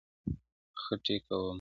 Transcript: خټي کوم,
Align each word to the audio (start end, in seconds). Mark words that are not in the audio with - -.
خټي 0.83 1.15
کوم, 1.27 1.47